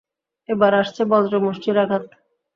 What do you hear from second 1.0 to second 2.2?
বজ্রমুষ্টির আঘাত!